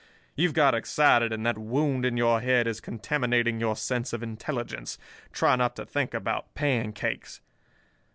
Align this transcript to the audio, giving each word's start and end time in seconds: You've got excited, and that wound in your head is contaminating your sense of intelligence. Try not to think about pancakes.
You've 0.35 0.55
got 0.55 0.73
excited, 0.73 1.31
and 1.31 1.45
that 1.45 1.59
wound 1.59 2.05
in 2.05 2.17
your 2.17 2.41
head 2.41 2.65
is 2.65 2.81
contaminating 2.81 3.59
your 3.59 3.75
sense 3.75 4.13
of 4.13 4.23
intelligence. 4.23 4.97
Try 5.31 5.55
not 5.55 5.75
to 5.75 5.85
think 5.85 6.15
about 6.15 6.55
pancakes. 6.55 7.39